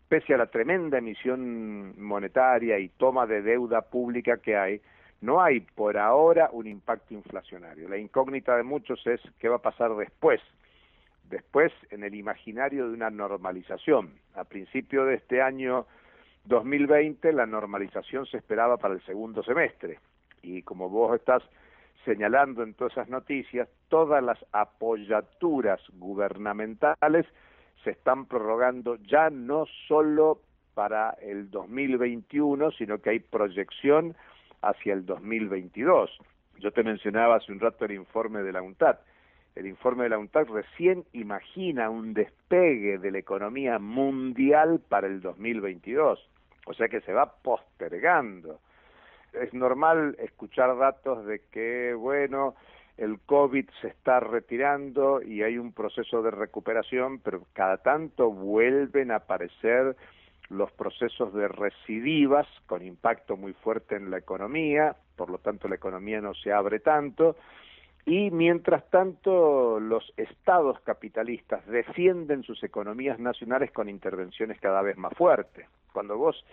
pese 0.07 0.33
a 0.33 0.37
la 0.37 0.47
tremenda 0.47 0.97
emisión 0.97 1.99
monetaria 2.01 2.79
y 2.79 2.89
toma 2.89 3.25
de 3.25 3.41
deuda 3.41 3.81
pública 3.81 4.37
que 4.37 4.55
hay, 4.55 4.81
no 5.21 5.41
hay 5.41 5.61
por 5.61 5.97
ahora 5.97 6.49
un 6.51 6.67
impacto 6.67 7.13
inflacionario. 7.13 7.89
La 7.89 7.97
incógnita 7.97 8.55
de 8.55 8.63
muchos 8.63 9.05
es 9.07 9.21
qué 9.39 9.49
va 9.49 9.57
a 9.57 9.61
pasar 9.61 9.95
después, 9.95 10.41
después 11.29 11.71
en 11.89 12.03
el 12.03 12.13
imaginario 12.13 12.87
de 12.87 12.93
una 12.93 13.09
normalización. 13.09 14.11
A 14.35 14.43
principio 14.43 15.05
de 15.05 15.15
este 15.15 15.41
año 15.41 15.87
2020 16.45 17.33
la 17.33 17.45
normalización 17.45 18.25
se 18.27 18.37
esperaba 18.37 18.77
para 18.77 18.93
el 18.93 19.03
segundo 19.05 19.43
semestre 19.43 19.99
y 20.43 20.61
como 20.61 20.89
vos 20.89 21.15
estás 21.15 21.41
señalando 22.03 22.61
en 22.61 22.75
todas 22.75 22.93
esas 22.93 23.09
noticias, 23.09 23.67
todas 23.89 24.23
las 24.23 24.37
apoyaturas 24.51 25.81
gubernamentales 25.93 27.25
se 27.83 27.91
están 27.91 28.25
prorrogando 28.25 28.95
ya 28.97 29.29
no 29.29 29.65
solo 29.87 30.41
para 30.73 31.11
el 31.21 31.49
2021, 31.49 32.71
sino 32.71 32.99
que 32.99 33.11
hay 33.11 33.19
proyección 33.19 34.15
hacia 34.61 34.93
el 34.93 35.05
2022. 35.05 36.09
Yo 36.59 36.71
te 36.71 36.83
mencionaba 36.83 37.35
hace 37.35 37.51
un 37.51 37.59
rato 37.59 37.85
el 37.85 37.93
informe 37.93 38.41
de 38.43 38.51
la 38.51 38.61
UNTAD. 38.61 38.97
El 39.55 39.67
informe 39.67 40.03
de 40.03 40.09
la 40.09 40.17
UNTAD 40.17 40.47
recién 40.47 41.05
imagina 41.13 41.89
un 41.89 42.13
despegue 42.13 42.97
de 42.97 43.11
la 43.11 43.19
economía 43.19 43.79
mundial 43.79 44.81
para 44.89 45.07
el 45.07 45.21
2022, 45.21 46.29
o 46.65 46.73
sea 46.73 46.89
que 46.89 47.01
se 47.01 47.13
va 47.13 47.35
postergando. 47.41 48.59
Es 49.31 49.53
normal 49.53 50.15
escuchar 50.19 50.77
datos 50.77 51.25
de 51.25 51.41
que, 51.51 51.93
bueno, 51.93 52.55
el 52.97 53.19
COVID 53.19 53.69
se 53.81 53.87
está 53.89 54.19
retirando 54.19 55.21
y 55.21 55.43
hay 55.43 55.57
un 55.57 55.73
proceso 55.73 56.21
de 56.21 56.31
recuperación, 56.31 57.19
pero 57.19 57.41
cada 57.53 57.77
tanto 57.77 58.31
vuelven 58.31 59.11
a 59.11 59.17
aparecer 59.17 59.95
los 60.49 60.71
procesos 60.71 61.33
de 61.33 61.47
recidivas 61.47 62.47
con 62.67 62.85
impacto 62.85 63.35
muy 63.35 63.53
fuerte 63.53 63.95
en 63.95 64.11
la 64.11 64.17
economía, 64.17 64.95
por 65.15 65.29
lo 65.29 65.39
tanto 65.39 65.67
la 65.67 65.75
economía 65.75 66.21
no 66.21 66.33
se 66.33 66.53
abre 66.53 66.79
tanto, 66.79 67.35
y 68.05 68.29
mientras 68.29 68.87
tanto 68.91 69.79
los 69.79 70.13
estados 70.15 70.79
capitalistas 70.81 71.65
defienden 71.65 72.43
sus 72.43 72.63
economías 72.63 73.19
nacionales 73.19 73.71
con 73.71 73.89
intervenciones 73.89 74.59
cada 74.59 74.83
vez 74.83 74.95
más 74.95 75.13
fuertes. 75.13 75.67
Cuando 75.91 76.15
vos 76.17 76.45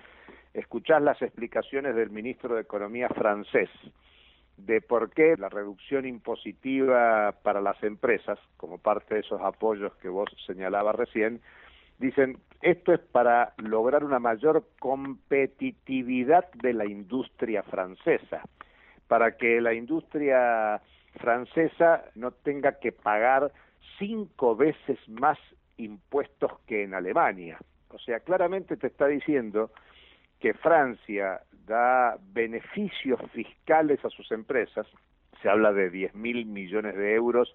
escuchás 0.54 1.02
las 1.02 1.20
explicaciones 1.20 1.94
del 1.94 2.10
ministro 2.10 2.54
de 2.54 2.62
Economía 2.62 3.08
francés, 3.10 3.68
de 4.56 4.80
por 4.80 5.10
qué 5.10 5.36
la 5.36 5.48
reducción 5.48 6.06
impositiva 6.06 7.34
para 7.42 7.60
las 7.60 7.82
empresas, 7.82 8.38
como 8.56 8.78
parte 8.78 9.14
de 9.14 9.20
esos 9.20 9.40
apoyos 9.40 9.94
que 9.96 10.08
vos 10.08 10.28
señalabas 10.46 10.94
recién, 10.94 11.40
dicen, 11.98 12.38
esto 12.60 12.92
es 12.92 13.00
para 13.00 13.54
lograr 13.56 14.04
una 14.04 14.18
mayor 14.18 14.64
competitividad 14.78 16.50
de 16.54 16.72
la 16.72 16.84
industria 16.84 17.62
francesa, 17.62 18.42
para 19.08 19.36
que 19.36 19.60
la 19.60 19.74
industria 19.74 20.80
francesa 21.20 22.04
no 22.14 22.30
tenga 22.30 22.78
que 22.78 22.92
pagar 22.92 23.52
cinco 23.98 24.56
veces 24.56 24.98
más 25.08 25.38
impuestos 25.76 26.52
que 26.66 26.84
en 26.84 26.94
Alemania. 26.94 27.58
O 27.90 27.98
sea, 27.98 28.20
claramente 28.20 28.76
te 28.76 28.86
está 28.86 29.06
diciendo 29.06 29.70
que 30.42 30.54
Francia 30.54 31.40
da 31.68 32.18
beneficios 32.34 33.20
fiscales 33.30 34.04
a 34.04 34.10
sus 34.10 34.30
empresas, 34.32 34.88
se 35.40 35.48
habla 35.48 35.72
de 35.72 35.88
10 35.88 36.16
mil 36.16 36.46
millones 36.46 36.96
de 36.96 37.14
euros 37.14 37.54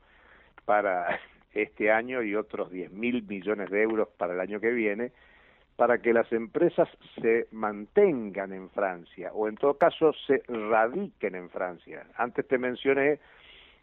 para 0.64 1.20
este 1.54 1.92
año 1.92 2.24
y 2.24 2.34
otros 2.34 2.72
10 2.72 2.94
mil 2.94 3.24
millones 3.24 3.70
de 3.70 3.82
euros 3.82 4.08
para 4.18 4.34
el 4.34 4.40
año 4.40 4.62
que 4.62 4.72
viene, 4.72 5.12
para 5.76 5.98
que 5.98 6.14
las 6.14 6.32
empresas 6.32 6.88
se 7.22 7.48
mantengan 7.52 8.54
en 8.54 8.70
Francia 8.70 9.32
o 9.34 9.50
en 9.50 9.56
todo 9.56 9.78
caso 9.78 10.14
se 10.26 10.42
radiquen 10.48 11.36
en 11.36 11.50
Francia. 11.50 12.08
Antes 12.16 12.48
te 12.48 12.58
mencioné 12.58 13.20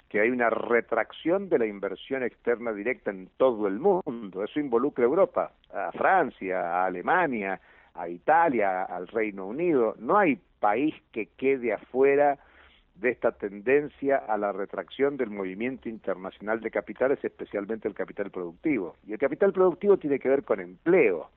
que 0.09 0.21
hay 0.21 0.31
una 0.31 0.49
retracción 0.49 1.51
de 1.51 1.59
la 1.59 1.67
inversión 1.67 2.23
externa 2.23 2.73
directa 2.73 3.11
en 3.11 3.29
todo 3.37 3.69
el 3.69 3.79
mundo. 3.79 4.43
Eso 4.43 4.61
involucra 4.61 5.05
a 5.05 5.09
Europa, 5.09 5.53
a 5.75 5.93
Francia, 5.93 6.61
a 6.61 6.87
Alemania, 6.87 7.61
a 7.95 8.09
Italia, 8.09 8.83
al 8.83 9.09
Reino 9.09 9.47
Unido. 9.47 9.95
No 9.99 10.19
hay 10.19 10.39
país 10.61 10.95
que 11.13 11.27
quede 11.37 11.73
afuera 11.73 12.39
de 12.97 13.11
esta 13.11 13.33
tendencia 13.33 14.17
a 14.17 14.37
la 14.39 14.53
retracción 14.53 15.17
del 15.17 15.31
movimiento 15.31 15.89
internacional 15.89 16.61
de 16.61 16.71
capitales, 16.71 17.19
especialmente 17.25 17.89
el 17.89 17.95
capital 17.95 18.31
productivo. 18.31 18.97
Y 19.07 19.13
el 19.13 19.19
capital 19.19 19.53
productivo 19.53 19.97
tiene 19.97 20.19
que 20.19 20.29
ver 20.29 20.45
con 20.45 20.61
empleo. 20.61 21.31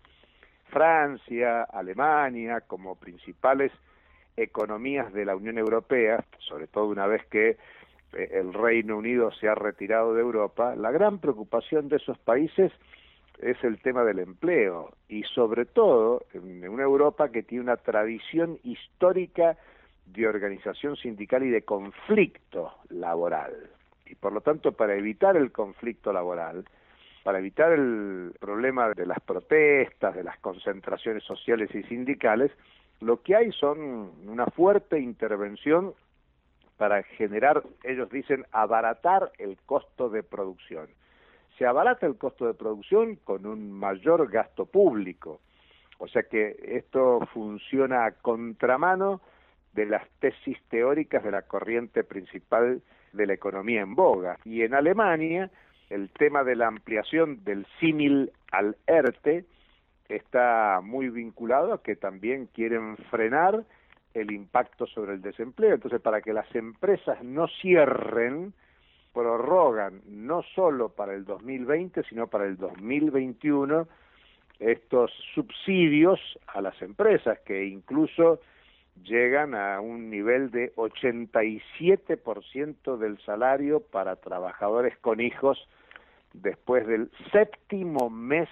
Francia, 0.70 1.64
Alemania, 1.64 2.62
como 2.62 2.96
principales 2.96 3.72
economías 4.36 5.12
de 5.14 5.26
la 5.26 5.36
Unión 5.36 5.58
Europea, 5.58 6.24
sobre 6.40 6.68
todo 6.68 6.88
una 6.88 7.08
vez 7.08 7.26
que 7.28 7.58
eh, 8.14 8.30
el 8.34 8.54
Reino 8.54 8.98
Unido 8.98 9.32
se 9.32 9.48
ha 9.48 9.56
retirado 9.56 10.14
de 10.14 10.22
Europa, 10.22 10.76
la 10.76 10.92
gran 10.92 11.20
preocupación 11.20 11.90
de 11.90 11.98
esos 11.98 12.18
países 12.20 12.72
es 13.40 13.64
el 13.64 13.80
tema 13.80 14.04
del 14.04 14.20
empleo 14.20 14.92
y 15.08 15.24
sobre 15.24 15.66
todo 15.66 16.26
en 16.34 16.68
una 16.68 16.84
Europa 16.84 17.30
que 17.30 17.44
tiene 17.44 17.64
una 17.64 17.78
tradición 17.78 18.60
histórica 18.64 19.58
de 20.06 20.28
organización 20.28 20.96
sindical 20.96 21.44
y 21.44 21.50
de 21.50 21.64
conflicto 21.64 22.74
laboral. 22.90 23.54
Y 24.06 24.16
por 24.16 24.32
lo 24.32 24.42
tanto, 24.42 24.72
para 24.72 24.96
evitar 24.96 25.36
el 25.36 25.52
conflicto 25.52 26.14
laboral, 26.14 26.66
para 27.24 27.40
evitar 27.40 27.74
el 27.74 28.34
problema 28.40 28.90
de 28.94 29.06
las 29.06 29.20
protestas, 29.20 30.16
de 30.16 30.24
las 30.24 30.40
concentraciones 30.40 31.24
sociales 31.24 31.70
y 31.76 31.84
sindicales, 31.84 32.52
lo 33.02 33.22
que 33.22 33.36
hay 33.36 33.52
son 33.52 34.12
una 34.26 34.46
fuerte 34.48 35.00
intervención 35.00 35.94
para 36.78 37.04
generar, 37.04 37.64
ellos 37.84 38.10
dicen, 38.10 38.46
abaratar 38.52 39.32
el 39.40 39.58
costo 39.66 40.10
de 40.10 40.24
producción 40.24 40.88
se 41.58 41.66
abarata 41.66 42.06
el 42.06 42.18
costo 42.18 42.46
de 42.46 42.54
producción 42.54 43.16
con 43.24 43.46
un 43.46 43.72
mayor 43.72 44.30
gasto 44.30 44.66
público. 44.66 45.42
O 45.98 46.08
sea 46.08 46.24
que 46.24 46.56
esto 46.62 47.20
funciona 47.34 48.06
a 48.06 48.12
contramano 48.12 49.22
de 49.74 49.86
las 49.86 50.08
tesis 50.20 50.58
teóricas 50.70 51.24
de 51.24 51.32
la 51.32 51.44
corriente 51.44 52.04
principal 52.04 52.82
de 53.14 53.26
la 53.26 53.34
economía 53.34 53.82
en 53.82 53.96
boga. 53.96 54.38
Y 54.46 54.62
en 54.62 54.74
Alemania, 54.74 55.50
el 55.90 56.10
tema 56.12 56.44
de 56.44 56.56
la 56.56 56.68
ampliación 56.68 57.44
del 57.44 57.66
símil 57.80 58.32
al 58.52 58.78
ERTE 58.86 59.46
está 60.10 60.80
muy 60.84 61.10
vinculado 61.10 61.74
a 61.74 61.82
que 61.82 61.96
también 61.96 62.48
quieren 62.48 62.98
frenar 63.10 63.64
el 64.14 64.32
impacto 64.32 64.86
sobre 64.88 65.14
el 65.14 65.22
desempleo. 65.22 65.76
Entonces, 65.76 66.02
para 66.02 66.22
que 66.22 66.34
las 66.34 66.54
empresas 66.56 67.24
no 67.24 67.48
cierren, 67.62 68.54
prorrogan 69.18 70.02
no 70.06 70.44
solo 70.54 70.90
para 70.90 71.16
el 71.16 71.26
2020, 71.26 72.04
sino 72.04 72.28
para 72.28 72.46
el 72.46 72.56
2021 72.56 73.88
estos 74.60 75.12
subsidios 75.34 76.20
a 76.46 76.62
las 76.62 76.80
empresas 76.84 77.40
que 77.40 77.66
incluso 77.66 78.40
llegan 79.04 79.56
a 79.56 79.82
un 79.82 80.12
nivel 80.12 80.52
de 80.52 80.72
87% 80.76 82.98
del 82.98 83.18
salario 83.22 83.80
para 83.80 84.18
trabajadores 84.18 84.96
con 85.00 85.20
hijos 85.20 85.68
después 86.34 86.86
del 86.86 87.10
séptimo 87.32 88.12
mes 88.12 88.50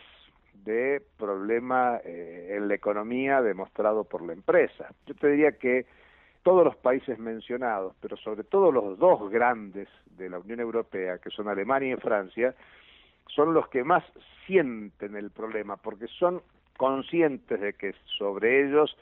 de 0.64 1.00
problema 1.20 2.00
eh, 2.04 2.56
en 2.58 2.70
la 2.70 2.74
economía 2.74 3.44
demostrado 3.44 4.04
por 4.04 4.24
la 4.24 4.34
empresa. 4.34 4.92
Yo 5.06 5.14
te 5.14 5.28
diría 5.28 5.52
que 5.60 5.86
todos 6.46 6.64
los 6.64 6.76
países 6.76 7.18
mencionados, 7.18 7.96
pero 8.00 8.16
sobre 8.18 8.44
todo 8.44 8.72
los 8.72 9.00
dos 9.00 9.32
grandes 9.32 9.90
de 10.16 10.30
la 10.30 10.38
Unión 10.38 10.60
Europea, 10.60 11.18
que 11.18 11.32
son 11.32 11.48
Alemania 11.48 11.96
y 11.96 12.00
Francia, 12.00 12.54
son 13.28 13.56
los 13.56 13.68
que 13.70 13.84
más 13.84 14.04
sienten 14.46 15.16
el 15.16 15.32
problema, 15.32 15.76
porque 15.76 16.06
son 16.06 16.44
conscientes 16.78 17.60
de 17.60 17.74
que 17.74 17.96
sobre 18.20 18.64
ellos 18.64 18.96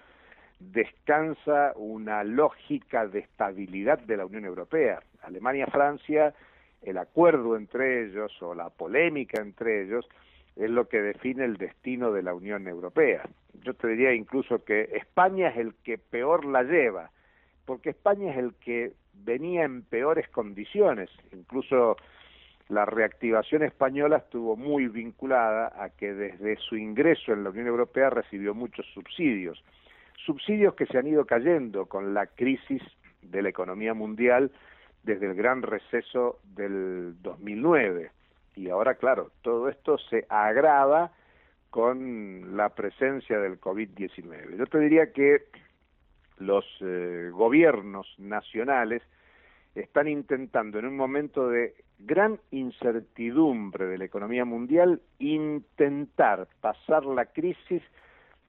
descansa 0.62 1.74
una 1.76 2.24
lógica 2.24 3.06
de 3.08 3.20
estabilidad 3.20 4.00
de 4.00 4.16
la 4.16 4.26
Unión 4.26 4.46
Europea. 4.46 5.02
Alemania-Francia, 5.24 6.34
el 6.82 6.98
acuerdo 6.98 7.58
entre 7.58 8.06
ellos 8.06 8.32
o 8.42 8.56
la 8.56 8.70
polémica 8.70 9.42
entre 9.42 9.84
ellos 9.84 10.08
es 10.56 10.70
lo 10.70 10.88
que 10.88 11.02
define 11.02 11.44
el 11.44 11.58
destino 11.58 12.14
de 12.14 12.24
la 12.24 12.34
Unión 12.34 12.70
Europea. 12.70 13.28
Yo 13.66 13.74
te 13.74 13.90
diría 13.90 14.14
incluso 14.14 14.64
que 14.64 14.84
España 14.94 15.50
es 15.50 15.58
el 15.58 15.74
que 15.84 15.98
peor 15.98 16.46
la 16.46 16.64
lleva, 16.64 17.12
porque 17.66 17.92
España 17.92 18.32
es 18.32 18.38
el 18.38 18.54
que 18.56 18.94
venía 19.14 19.64
en 19.64 19.84
peores 19.84 20.28
condiciones, 20.30 21.10
incluso 21.32 21.98
la 22.70 22.86
reactivación 22.86 23.64
española 23.64 24.18
estuvo 24.18 24.56
muy 24.56 24.88
vinculada 24.88 25.74
a 25.78 25.90
que 25.90 26.14
desde 26.14 26.58
su 26.58 26.76
ingreso 26.78 27.34
en 27.34 27.44
la 27.44 27.50
Unión 27.50 27.68
Europea 27.68 28.10
recibió 28.10 28.54
muchos 28.54 28.86
subsidios, 28.94 29.64
subsidios 30.26 30.74
que 30.76 30.86
se 30.86 30.98
han 30.98 31.08
ido 31.08 31.26
cayendo 31.26 31.86
con 31.86 32.14
la 32.14 32.28
crisis 32.28 32.82
de 33.22 33.42
la 33.42 33.50
economía 33.50 33.94
mundial 33.94 34.52
desde 35.04 35.28
el 35.28 35.36
gran 35.36 35.62
receso 35.62 36.40
del 36.44 37.22
2009. 37.22 38.12
Y 38.56 38.70
ahora, 38.70 38.96
claro, 38.96 39.32
todo 39.42 39.70
esto 39.70 39.98
se 39.98 40.26
agrava 40.30 41.12
con 41.70 42.56
la 42.56 42.70
presencia 42.70 43.40
del 43.40 43.60
COVID-19. 43.60 44.58
Yo 44.58 44.66
te 44.68 44.80
diría 44.80 45.12
que 45.12 45.46
los 46.38 46.66
eh, 46.82 47.30
gobiernos 47.32 48.08
nacionales 48.18 49.02
están 49.76 50.08
intentando 50.08 50.80
en 50.80 50.86
un 50.86 50.96
momento 50.96 51.50
de 51.50 51.74
gran 52.00 52.40
incertidumbre 52.52 53.86
de 53.86 53.98
la 53.98 54.06
economía 54.06 54.46
mundial 54.46 55.02
intentar 55.20 56.48
pasar 56.62 57.06
la 57.06 57.26
crisis 57.26 57.82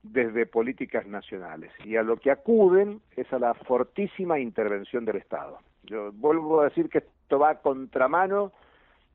desde 0.02 0.44
políticas 0.44 1.06
nacionales 1.06 1.72
y 1.84 1.96
a 1.96 2.02
lo 2.02 2.16
que 2.18 2.30
acuden 2.30 3.00
es 3.16 3.32
a 3.32 3.38
la 3.38 3.54
fortísima 3.54 4.38
intervención 4.38 5.04
del 5.04 5.16
Estado. 5.16 5.58
Yo 5.84 6.12
vuelvo 6.12 6.60
a 6.60 6.64
decir 6.64 6.90
que 6.90 6.98
esto 6.98 7.38
va 7.38 7.50
a 7.50 7.58
contramano 7.60 8.52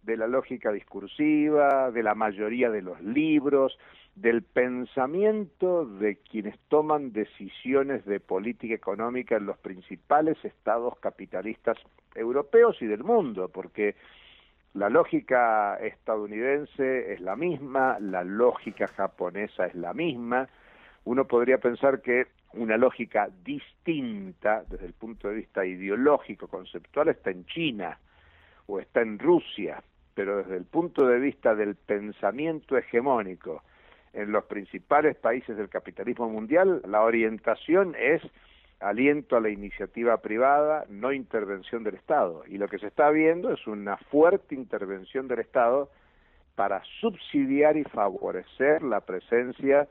de 0.04 0.18
la 0.18 0.28
lógica 0.28 0.72
discursiva, 0.72 1.92
de 1.92 2.04
la 2.04 2.16
mayoría 2.16 2.70
de 2.70 2.82
los 2.82 3.02
libros, 3.02 3.78
del 4.16 4.44
pensamiento 4.44 5.86
de 5.86 6.18
quienes 6.18 6.60
toman 6.68 7.14
decisiones 7.14 8.06
de 8.06 8.20
política 8.20 8.74
económica 8.74 9.38
en 9.38 9.46
los 9.46 9.58
principales 9.58 10.38
estados 10.44 10.98
capitalistas 11.00 11.78
europeos 12.16 12.82
y 12.82 12.88
del 12.88 13.04
mundo, 13.04 13.50
porque 13.50 13.96
la 14.74 14.90
lógica 14.90 15.76
estadounidense 15.76 17.14
es 17.14 17.22
la 17.22 17.36
misma, 17.36 17.98
la 18.00 18.24
lógica 18.24 18.88
japonesa 18.88 19.66
es 19.68 19.76
la 19.76 19.94
misma. 19.94 20.48
Uno 21.06 21.26
podría 21.26 21.58
pensar 21.60 22.02
que 22.02 22.28
una 22.54 22.78
lógica 22.78 23.30
distinta 23.44 24.64
desde 24.70 24.86
el 24.86 24.94
punto 24.94 25.30
de 25.30 25.36
vista 25.36 25.66
ideológico, 25.66 26.48
conceptual, 26.48 27.10
está 27.10 27.32
en 27.32 27.46
China 27.46 27.98
o 28.70 28.80
está 28.80 29.02
en 29.02 29.18
Rusia, 29.18 29.82
pero 30.14 30.38
desde 30.38 30.56
el 30.56 30.66
punto 30.66 31.08
de 31.08 31.20
vista 31.20 31.56
del 31.56 31.76
pensamiento 31.76 32.78
hegemónico 32.78 33.64
en 34.14 34.32
los 34.32 34.46
principales 34.46 35.16
países 35.18 35.58
del 35.58 35.70
capitalismo 35.70 36.30
mundial, 36.30 36.82
la 36.86 37.02
orientación 37.02 37.96
es 37.98 38.22
aliento 38.80 39.36
a 39.36 39.42
la 39.42 39.50
iniciativa 39.50 40.18
privada, 40.18 40.86
no 40.88 41.12
intervención 41.12 41.84
del 41.84 41.96
Estado. 41.96 42.44
Y 42.48 42.58
lo 42.58 42.68
que 42.68 42.80
se 42.80 42.88
está 42.88 43.10
viendo 43.10 43.52
es 43.52 43.68
una 43.68 43.98
fuerte 43.98 44.56
intervención 44.56 45.28
del 45.28 45.40
Estado 45.40 45.90
para 46.56 46.82
subsidiar 47.02 47.76
y 47.78 47.84
favorecer 47.84 48.84
la 48.84 49.02
presencia 49.02 49.88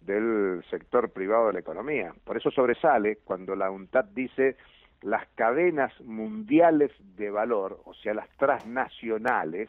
del 0.00 0.64
sector 0.70 1.10
privado 1.10 1.48
de 1.48 1.54
la 1.54 1.60
economía. 1.60 2.14
Por 2.24 2.36
eso 2.36 2.50
sobresale 2.50 3.18
cuando 3.24 3.54
la 3.54 3.70
UNTAD 3.70 4.06
dice 4.06 4.56
las 5.04 5.28
cadenas 5.34 5.92
mundiales 6.00 6.90
de 7.16 7.30
valor, 7.30 7.80
o 7.84 7.92
sea, 7.94 8.14
las 8.14 8.28
transnacionales, 8.38 9.68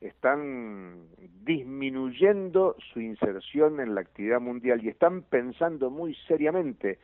están 0.00 1.06
disminuyendo 1.44 2.76
su 2.92 3.00
inserción 3.00 3.80
en 3.80 3.94
la 3.94 4.00
actividad 4.00 4.40
mundial 4.40 4.84
y 4.84 4.88
están 4.88 5.22
pensando 5.22 5.90
muy 5.90 6.14
seriamente 6.26 6.98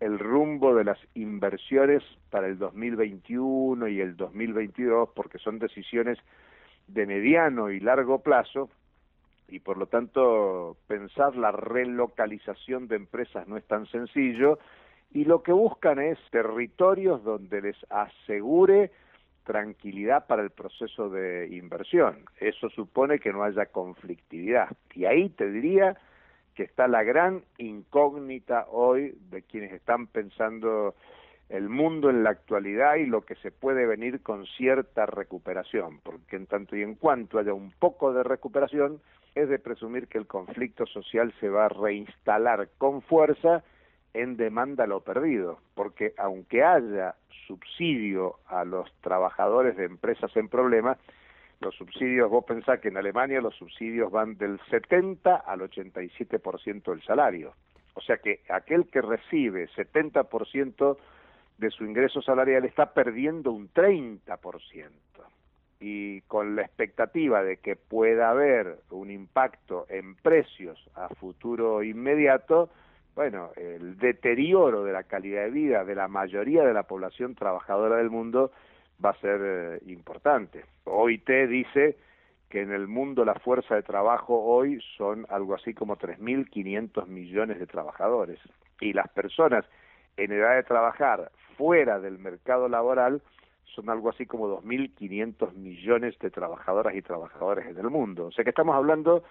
el 0.00 0.18
rumbo 0.18 0.74
de 0.74 0.84
las 0.84 0.98
inversiones 1.14 2.02
para 2.30 2.46
el 2.46 2.58
2021 2.58 3.86
y 3.88 4.00
el 4.00 4.16
2022 4.16 5.10
porque 5.14 5.38
son 5.38 5.58
decisiones 5.58 6.18
de 6.88 7.06
mediano 7.06 7.70
y 7.70 7.80
largo 7.80 8.22
plazo 8.22 8.68
y 9.48 9.60
por 9.60 9.76
lo 9.76 9.86
tanto 9.86 10.76
pensar 10.86 11.36
la 11.36 11.52
relocalización 11.52 12.88
de 12.88 12.96
empresas 12.96 13.46
no 13.46 13.56
es 13.56 13.64
tan 13.64 13.86
sencillo 13.86 14.58
y 15.14 15.24
lo 15.24 15.42
que 15.42 15.52
buscan 15.52 16.00
es 16.00 16.18
territorios 16.30 17.22
donde 17.22 17.62
les 17.62 17.76
asegure 17.88 18.90
tranquilidad 19.44 20.26
para 20.26 20.42
el 20.42 20.50
proceso 20.50 21.08
de 21.08 21.48
inversión. 21.52 22.24
Eso 22.40 22.68
supone 22.70 23.20
que 23.20 23.32
no 23.32 23.44
haya 23.44 23.66
conflictividad. 23.66 24.68
Y 24.92 25.04
ahí 25.04 25.28
te 25.30 25.50
diría 25.50 25.96
que 26.56 26.64
está 26.64 26.88
la 26.88 27.04
gran 27.04 27.44
incógnita 27.58 28.66
hoy 28.70 29.16
de 29.30 29.42
quienes 29.42 29.72
están 29.72 30.08
pensando 30.08 30.96
el 31.48 31.68
mundo 31.68 32.10
en 32.10 32.24
la 32.24 32.30
actualidad 32.30 32.96
y 32.96 33.06
lo 33.06 33.20
que 33.20 33.36
se 33.36 33.52
puede 33.52 33.86
venir 33.86 34.20
con 34.20 34.46
cierta 34.46 35.06
recuperación, 35.06 36.00
porque 36.02 36.36
en 36.36 36.46
tanto 36.46 36.74
y 36.74 36.82
en 36.82 36.96
cuanto 36.96 37.38
haya 37.38 37.54
un 37.54 37.70
poco 37.78 38.12
de 38.12 38.24
recuperación, 38.24 39.00
es 39.36 39.48
de 39.48 39.58
presumir 39.58 40.08
que 40.08 40.18
el 40.18 40.26
conflicto 40.26 40.86
social 40.86 41.32
se 41.38 41.48
va 41.48 41.66
a 41.66 41.68
reinstalar 41.68 42.68
con 42.78 43.02
fuerza 43.02 43.62
en 44.14 44.36
demanda 44.36 44.86
lo 44.86 45.00
perdido, 45.00 45.58
porque 45.74 46.14
aunque 46.16 46.62
haya 46.62 47.16
subsidio 47.46 48.36
a 48.46 48.64
los 48.64 48.90
trabajadores 49.00 49.76
de 49.76 49.84
empresas 49.84 50.34
en 50.36 50.48
problemas, 50.48 50.98
los 51.60 51.74
subsidios, 51.74 52.30
vos 52.30 52.44
pensás 52.44 52.80
que 52.80 52.88
en 52.88 52.96
Alemania 52.96 53.40
los 53.40 53.54
subsidios 53.56 54.10
van 54.10 54.36
del 54.36 54.60
70 54.70 55.34
al 55.36 55.60
87% 55.60 56.90
del 56.90 57.02
salario. 57.02 57.54
O 57.94 58.00
sea 58.00 58.18
que 58.18 58.40
aquel 58.48 58.86
que 58.88 59.00
recibe 59.00 59.68
70% 59.70 60.96
de 61.58 61.70
su 61.70 61.84
ingreso 61.84 62.20
salarial 62.22 62.64
está 62.64 62.92
perdiendo 62.92 63.52
un 63.52 63.72
30%. 63.72 64.90
Y 65.80 66.22
con 66.22 66.56
la 66.56 66.62
expectativa 66.62 67.42
de 67.42 67.58
que 67.58 67.76
pueda 67.76 68.30
haber 68.30 68.78
un 68.90 69.10
impacto 69.10 69.86
en 69.88 70.14
precios 70.16 70.78
a 70.94 71.08
futuro 71.08 71.82
inmediato, 71.82 72.70
bueno, 73.14 73.50
el 73.56 73.96
deterioro 73.98 74.84
de 74.84 74.92
la 74.92 75.04
calidad 75.04 75.44
de 75.44 75.50
vida 75.50 75.84
de 75.84 75.94
la 75.94 76.08
mayoría 76.08 76.64
de 76.64 76.74
la 76.74 76.82
población 76.84 77.34
trabajadora 77.34 77.96
del 77.96 78.10
mundo 78.10 78.50
va 79.04 79.10
a 79.10 79.20
ser 79.20 79.40
eh, 79.42 79.78
importante. 79.86 80.64
OIT 80.84 81.28
dice 81.48 81.96
que 82.48 82.62
en 82.62 82.72
el 82.72 82.88
mundo 82.88 83.24
la 83.24 83.34
fuerza 83.34 83.74
de 83.74 83.82
trabajo 83.82 84.44
hoy 84.44 84.80
son 84.96 85.26
algo 85.28 85.54
así 85.54 85.74
como 85.74 85.96
3.500 85.96 87.06
millones 87.06 87.58
de 87.58 87.66
trabajadores 87.66 88.38
y 88.80 88.92
las 88.92 89.08
personas 89.08 89.64
en 90.16 90.32
edad 90.32 90.56
de 90.56 90.62
trabajar 90.62 91.30
fuera 91.56 92.00
del 92.00 92.18
mercado 92.18 92.68
laboral 92.68 93.22
son 93.74 93.90
algo 93.90 94.10
así 94.10 94.26
como 94.26 94.60
2.500 94.62 95.54
millones 95.54 96.18
de 96.20 96.30
trabajadoras 96.30 96.94
y 96.94 97.02
trabajadores 97.02 97.66
en 97.66 97.78
el 97.78 97.90
mundo. 97.90 98.26
O 98.26 98.32
sea 98.32 98.44
que 98.44 98.50
estamos 98.50 98.76
hablando 98.76 99.24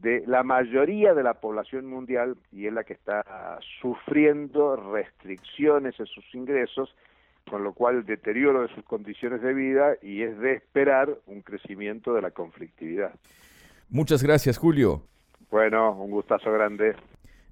de 0.00 0.22
la 0.26 0.42
mayoría 0.42 1.14
de 1.14 1.22
la 1.22 1.34
población 1.34 1.86
mundial 1.86 2.36
y 2.52 2.66
es 2.66 2.72
la 2.72 2.84
que 2.84 2.92
está 2.92 3.58
sufriendo 3.80 4.76
restricciones 4.76 5.98
en 5.98 6.06
sus 6.06 6.24
ingresos, 6.34 6.94
con 7.50 7.64
lo 7.64 7.72
cual 7.72 7.96
el 7.96 8.06
deterioro 8.06 8.62
de 8.62 8.74
sus 8.74 8.84
condiciones 8.84 9.42
de 9.42 9.54
vida 9.54 9.94
y 10.02 10.22
es 10.22 10.38
de 10.38 10.54
esperar 10.54 11.08
un 11.26 11.42
crecimiento 11.42 12.14
de 12.14 12.22
la 12.22 12.30
conflictividad. 12.30 13.12
Muchas 13.88 14.22
gracias, 14.22 14.58
Julio. 14.58 15.02
Bueno, 15.50 15.92
un 15.92 16.10
gustazo 16.10 16.52
grande. 16.52 16.94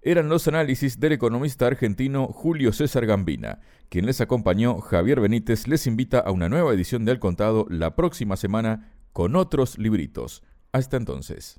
Eran 0.03 0.29
los 0.29 0.47
análisis 0.47 1.01
del 1.01 1.13
economista 1.13 1.67
argentino 1.67 2.29
Julio 2.29 2.73
César 2.73 3.07
Gambina. 3.07 3.59
Quien 3.89 4.07
les 4.07 4.21
acompañó, 4.21 4.79
Javier 4.81 5.21
Benítez, 5.21 5.67
les 5.67 5.87
invita 5.87 6.21
a 6.21 6.31
una 6.31 6.49
nueva 6.49 6.73
edición 6.73 7.05
de 7.05 7.13
Al 7.13 7.19
Contado 7.19 7.67
la 7.71 7.97
próxima 7.97 8.37
semana 8.37 8.93
con 9.13 9.35
otros 9.35 9.79
libritos. 9.79 10.45
Hasta 10.73 10.97
entonces. 10.97 11.59